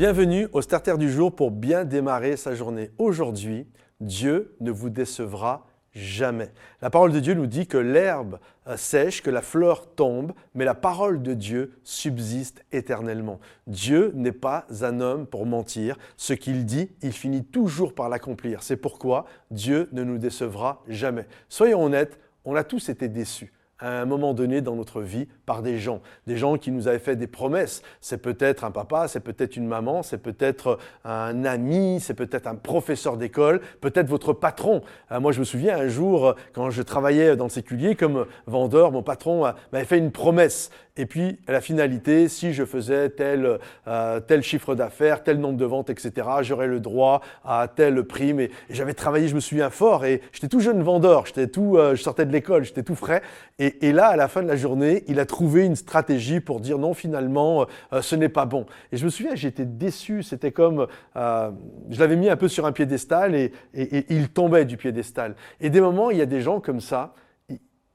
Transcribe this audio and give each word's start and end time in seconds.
Bienvenue 0.00 0.48
au 0.54 0.62
Starter 0.62 0.96
du 0.96 1.10
jour 1.10 1.36
pour 1.36 1.50
bien 1.50 1.84
démarrer 1.84 2.38
sa 2.38 2.54
journée. 2.54 2.90
Aujourd'hui, 2.96 3.66
Dieu 4.00 4.56
ne 4.62 4.70
vous 4.70 4.88
décevra 4.88 5.66
jamais. 5.92 6.54
La 6.80 6.88
parole 6.88 7.12
de 7.12 7.20
Dieu 7.20 7.34
nous 7.34 7.46
dit 7.46 7.66
que 7.66 7.76
l'herbe 7.76 8.38
euh, 8.66 8.78
sèche, 8.78 9.22
que 9.22 9.28
la 9.28 9.42
fleur 9.42 9.94
tombe, 9.94 10.32
mais 10.54 10.64
la 10.64 10.74
parole 10.74 11.20
de 11.20 11.34
Dieu 11.34 11.78
subsiste 11.84 12.64
éternellement. 12.72 13.40
Dieu 13.66 14.10
n'est 14.14 14.32
pas 14.32 14.64
un 14.80 15.02
homme 15.02 15.26
pour 15.26 15.44
mentir. 15.44 15.98
Ce 16.16 16.32
qu'il 16.32 16.64
dit, 16.64 16.88
il 17.02 17.12
finit 17.12 17.44
toujours 17.44 17.94
par 17.94 18.08
l'accomplir. 18.08 18.62
C'est 18.62 18.78
pourquoi 18.78 19.26
Dieu 19.50 19.90
ne 19.92 20.02
nous 20.02 20.16
décevra 20.16 20.82
jamais. 20.88 21.26
Soyons 21.50 21.84
honnêtes, 21.84 22.18
on 22.46 22.54
a 22.54 22.64
tous 22.64 22.88
été 22.88 23.06
déçus 23.08 23.52
à 23.80 24.00
un 24.00 24.04
moment 24.04 24.34
donné 24.34 24.60
dans 24.60 24.76
notre 24.76 25.00
vie 25.00 25.26
par 25.46 25.62
des 25.62 25.78
gens, 25.78 26.00
des 26.26 26.36
gens 26.36 26.56
qui 26.56 26.70
nous 26.70 26.88
avaient 26.88 26.98
fait 26.98 27.16
des 27.16 27.26
promesses. 27.26 27.82
C'est 28.00 28.22
peut-être 28.22 28.64
un 28.64 28.70
papa, 28.70 29.08
c'est 29.08 29.20
peut-être 29.20 29.56
une 29.56 29.66
maman, 29.66 30.02
c'est 30.02 30.18
peut-être 30.18 30.78
un 31.04 31.44
ami, 31.44 31.98
c'est 32.00 32.14
peut-être 32.14 32.46
un 32.46 32.54
professeur 32.54 33.16
d'école, 33.16 33.60
peut-être 33.80 34.08
votre 34.08 34.32
patron. 34.32 34.82
Euh, 35.12 35.20
moi, 35.20 35.32
je 35.32 35.40
me 35.40 35.44
souviens 35.44 35.78
un 35.78 35.88
jour, 35.88 36.34
quand 36.52 36.70
je 36.70 36.82
travaillais 36.82 37.36
dans 37.36 37.44
le 37.44 37.50
séculier 37.50 37.94
comme 37.94 38.26
vendeur, 38.46 38.92
mon 38.92 39.02
patron 39.02 39.46
euh, 39.46 39.52
m'avait 39.72 39.84
fait 39.84 39.98
une 39.98 40.12
promesse. 40.12 40.70
Et 41.00 41.06
puis, 41.06 41.38
la 41.48 41.62
finalité, 41.62 42.28
si 42.28 42.52
je 42.52 42.64
faisais 42.64 43.08
tel, 43.08 43.58
euh, 43.88 44.20
tel 44.20 44.42
chiffre 44.42 44.74
d'affaires, 44.74 45.22
tel 45.22 45.40
nombre 45.40 45.56
de 45.56 45.64
ventes, 45.64 45.88
etc., 45.88 46.28
j'aurais 46.42 46.66
le 46.66 46.78
droit 46.78 47.22
à 47.42 47.68
telle 47.74 48.04
prime. 48.04 48.40
Et, 48.40 48.50
j'avais 48.68 48.92
travaillé, 48.92 49.28
je 49.28 49.34
me 49.34 49.40
souviens 49.40 49.70
fort, 49.70 50.04
et 50.04 50.20
j'étais 50.32 50.48
tout 50.48 50.60
jeune 50.60 50.82
vendeur, 50.82 51.24
j'étais 51.24 51.46
tout, 51.46 51.78
je 51.78 52.02
sortais 52.02 52.26
de 52.26 52.32
l'école, 52.32 52.64
j'étais 52.64 52.82
tout 52.82 52.94
frais. 52.94 53.22
Et, 53.58 53.92
là, 53.92 54.06
à 54.06 54.16
la 54.16 54.26
fin 54.28 54.42
de 54.42 54.48
la 54.48 54.56
journée, 54.56 55.04
il 55.06 55.20
a 55.20 55.26
trouvé 55.26 55.66
une 55.66 55.76
stratégie 55.76 56.40
pour 56.40 56.60
dire 56.60 56.78
non, 56.78 56.94
finalement, 56.94 57.66
euh, 57.92 58.00
ce 58.00 58.16
n'est 58.16 58.30
pas 58.30 58.46
bon. 58.46 58.64
Et 58.90 58.96
je 58.96 59.04
me 59.04 59.10
souviens, 59.10 59.34
j'étais 59.34 59.66
déçu. 59.66 60.22
C'était 60.22 60.52
comme, 60.52 60.86
euh, 61.16 61.50
je 61.90 62.00
l'avais 62.00 62.16
mis 62.16 62.30
un 62.30 62.36
peu 62.36 62.48
sur 62.48 62.64
un 62.64 62.72
piédestal 62.72 63.34
et, 63.34 63.52
il 63.74 64.30
tombait 64.30 64.64
du 64.64 64.76
piédestal. 64.76 65.34
Et 65.60 65.70
des 65.70 65.80
moments, 65.80 66.10
il 66.10 66.18
y 66.18 66.22
a 66.22 66.26
des 66.26 66.40
gens 66.40 66.60
comme 66.60 66.80
ça, 66.80 67.12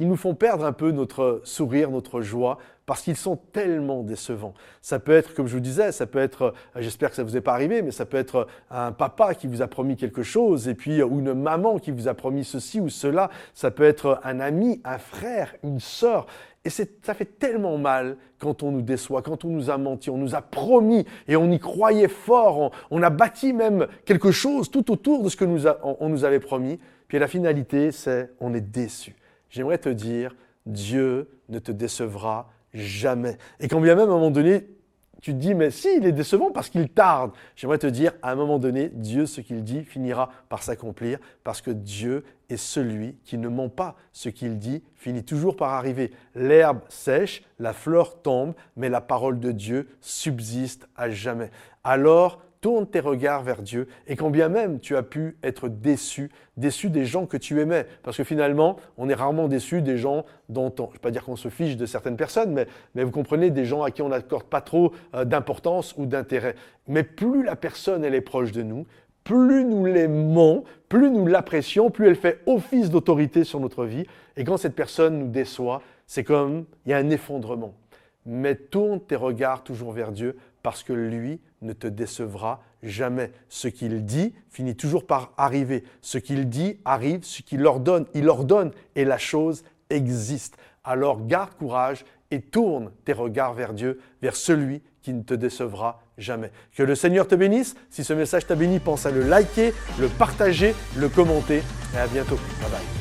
ils 0.00 0.08
nous 0.08 0.16
font 0.16 0.34
perdre 0.34 0.64
un 0.64 0.72
peu 0.72 0.90
notre 0.90 1.42
sourire, 1.44 1.90
notre 1.90 2.22
joie, 2.22 2.58
parce 2.86 3.02
qu'ils 3.02 3.16
sont 3.16 3.36
tellement 3.36 4.02
décevants. 4.02 4.54
Ça 4.80 4.98
peut 4.98 5.12
être, 5.12 5.34
comme 5.34 5.46
je 5.46 5.54
vous 5.54 5.60
disais, 5.60 5.92
ça 5.92 6.06
peut 6.06 6.18
être, 6.18 6.42
euh, 6.42 6.80
j'espère 6.80 7.10
que 7.10 7.16
ça 7.16 7.22
ne 7.22 7.28
vous 7.28 7.36
est 7.36 7.42
pas 7.42 7.52
arrivé, 7.52 7.82
mais 7.82 7.92
ça 7.92 8.06
peut 8.06 8.16
être 8.16 8.48
un 8.70 8.92
papa 8.92 9.34
qui 9.34 9.46
vous 9.46 9.62
a 9.62 9.68
promis 9.68 9.96
quelque 9.96 10.22
chose, 10.22 10.68
et 10.68 10.74
puis, 10.74 11.02
ou 11.02 11.20
une 11.20 11.34
maman 11.34 11.78
qui 11.78 11.90
vous 11.92 12.08
a 12.08 12.14
promis 12.14 12.44
ceci 12.44 12.80
ou 12.80 12.88
cela. 12.88 13.30
Ça 13.54 13.70
peut 13.70 13.84
être 13.84 14.20
un 14.24 14.40
ami, 14.40 14.80
un 14.84 14.98
frère, 14.98 15.54
une 15.62 15.80
sœur. 15.80 16.26
Et 16.64 16.70
ça 16.70 17.14
fait 17.14 17.38
tellement 17.38 17.78
mal 17.78 18.16
quand 18.38 18.62
on 18.62 18.72
nous 18.72 18.82
déçoit, 18.82 19.22
quand 19.22 19.44
on 19.44 19.48
nous 19.48 19.70
a 19.70 19.78
menti, 19.78 20.10
on 20.10 20.16
nous 20.16 20.34
a 20.34 20.42
promis 20.42 21.06
et 21.28 21.36
on 21.36 21.50
y 21.50 21.58
croyait 21.58 22.08
fort, 22.08 22.72
on, 22.90 23.02
a 23.02 23.10
bâti 23.10 23.52
même 23.52 23.86
quelque 24.04 24.30
chose 24.30 24.70
tout 24.70 24.90
autour 24.90 25.22
de 25.22 25.28
ce 25.28 25.36
que 25.36 25.44
nous 25.44 25.66
on 25.82 26.08
nous 26.08 26.24
avait 26.24 26.40
promis. 26.40 26.78
Puis 27.08 27.18
la 27.18 27.28
finalité, 27.28 27.92
c'est 27.92 28.30
on 28.40 28.52
est 28.52 28.60
déçu. 28.60 29.14
J'aimerais 29.50 29.78
te 29.78 29.88
dire, 29.88 30.34
Dieu 30.66 31.28
ne 31.48 31.58
te 31.58 31.72
décevra 31.72 32.50
jamais. 32.72 33.36
Et 33.58 33.68
quand 33.68 33.80
bien 33.80 33.94
même 33.94 34.08
à 34.08 34.12
un 34.12 34.14
moment 34.14 34.30
donné, 34.30 34.66
tu 35.20 35.32
te 35.32 35.38
dis, 35.38 35.54
mais 35.54 35.70
si, 35.70 35.88
il 35.96 36.06
est 36.06 36.12
décevant 36.12 36.50
parce 36.50 36.70
qu'il 36.70 36.88
tarde. 36.88 37.32
J'aimerais 37.54 37.78
te 37.78 37.86
dire, 37.86 38.12
à 38.22 38.32
un 38.32 38.34
moment 38.36 38.58
donné, 38.58 38.88
Dieu, 38.88 39.26
ce 39.26 39.42
qu'il 39.42 39.62
dit, 39.62 39.84
finira 39.84 40.30
par 40.48 40.62
s'accomplir 40.62 41.18
parce 41.44 41.60
que 41.60 41.70
Dieu 41.70 42.24
est 42.48 42.56
celui 42.56 43.16
qui 43.24 43.36
ne 43.36 43.48
ment 43.48 43.68
pas. 43.68 43.96
Ce 44.12 44.30
qu'il 44.30 44.58
dit 44.58 44.82
finit 44.94 45.24
toujours 45.24 45.56
par 45.56 45.72
arriver. 45.72 46.10
L'herbe 46.34 46.80
sèche, 46.88 47.42
la 47.58 47.74
fleur 47.74 48.22
tombe, 48.22 48.54
mais 48.76 48.88
la 48.88 49.02
parole 49.02 49.40
de 49.40 49.52
Dieu 49.52 49.88
subsiste 50.00 50.88
à 50.96 51.10
jamais. 51.10 51.50
Alors, 51.84 52.42
tourne 52.60 52.86
tes 52.86 53.00
regards 53.00 53.42
vers 53.42 53.62
Dieu 53.62 53.88
et 54.06 54.16
quand 54.16 54.30
bien 54.30 54.48
même 54.48 54.80
tu 54.80 54.96
as 54.96 55.02
pu 55.02 55.36
être 55.42 55.68
déçu, 55.68 56.30
déçu 56.56 56.90
des 56.90 57.06
gens 57.06 57.26
que 57.26 57.36
tu 57.36 57.60
aimais, 57.60 57.86
parce 58.02 58.16
que 58.16 58.24
finalement, 58.24 58.76
on 58.98 59.08
est 59.08 59.14
rarement 59.14 59.48
déçu 59.48 59.82
des 59.82 59.96
gens 59.96 60.24
dont 60.48 60.72
on, 60.78 60.84
je 60.84 60.88
ne 60.88 60.92
vais 60.92 60.98
pas 60.98 61.10
dire 61.10 61.24
qu'on 61.24 61.36
se 61.36 61.48
fiche 61.48 61.76
de 61.76 61.86
certaines 61.86 62.16
personnes, 62.16 62.52
mais, 62.94 63.04
vous 63.04 63.10
comprenez, 63.10 63.50
des 63.50 63.64
gens 63.64 63.82
à 63.82 63.90
qui 63.90 64.02
on 64.02 64.08
n'accorde 64.08 64.44
pas 64.44 64.60
trop 64.60 64.92
euh, 65.14 65.24
d'importance 65.24 65.94
ou 65.96 66.06
d'intérêt. 66.06 66.54
Mais 66.86 67.02
plus 67.02 67.42
la 67.42 67.56
personne, 67.56 68.04
est 68.04 68.20
proche 68.20 68.52
de 68.52 68.62
nous, 68.62 68.86
plus 69.24 69.64
nous 69.64 69.84
l'aimons, 69.84 70.64
plus 70.88 71.10
nous 71.10 71.26
l'apprécions, 71.26 71.90
plus 71.90 72.08
elle 72.08 72.16
fait 72.16 72.40
office 72.46 72.90
d'autorité 72.90 73.44
sur 73.44 73.60
notre 73.60 73.84
vie. 73.84 74.04
Et 74.36 74.44
quand 74.44 74.56
cette 74.56 74.74
personne 74.74 75.18
nous 75.18 75.28
déçoit, 75.28 75.82
c'est 76.06 76.24
comme 76.24 76.64
il 76.84 76.90
y 76.90 76.92
a 76.92 76.98
un 76.98 77.10
effondrement. 77.10 77.74
Mais 78.26 78.54
tourne 78.54 79.00
tes 79.00 79.16
regards 79.16 79.62
toujours 79.62 79.92
vers 79.92 80.12
Dieu 80.12 80.36
parce 80.62 80.82
que 80.82 80.92
lui 80.92 81.40
ne 81.62 81.72
te 81.72 81.86
décevra 81.86 82.62
jamais. 82.82 83.32
Ce 83.48 83.68
qu'il 83.68 84.04
dit 84.04 84.34
finit 84.48 84.76
toujours 84.76 85.06
par 85.06 85.32
arriver. 85.36 85.84
Ce 86.00 86.18
qu'il 86.18 86.48
dit 86.48 86.78
arrive, 86.84 87.24
ce 87.24 87.42
qu'il 87.42 87.66
ordonne, 87.66 88.06
il 88.14 88.28
ordonne 88.28 88.72
et 88.96 89.04
la 89.04 89.18
chose 89.18 89.64
existe. 89.90 90.56
Alors 90.84 91.26
garde 91.26 91.54
courage 91.54 92.04
et 92.30 92.40
tourne 92.40 92.92
tes 93.04 93.12
regards 93.12 93.54
vers 93.54 93.74
Dieu, 93.74 94.00
vers 94.22 94.36
celui 94.36 94.82
qui 95.02 95.12
ne 95.12 95.22
te 95.22 95.34
décevra 95.34 96.02
jamais. 96.18 96.50
Que 96.74 96.82
le 96.82 96.94
Seigneur 96.94 97.26
te 97.26 97.34
bénisse. 97.34 97.74
Si 97.90 98.04
ce 98.04 98.12
message 98.12 98.46
t'a 98.46 98.54
béni, 98.54 98.78
pense 98.78 99.06
à 99.06 99.10
le 99.10 99.22
liker, 99.22 99.72
le 99.98 100.08
partager, 100.08 100.74
le 100.96 101.08
commenter. 101.08 101.62
Et 101.94 101.98
à 101.98 102.06
bientôt. 102.06 102.36
Bye 102.60 102.70
bye. 102.70 102.99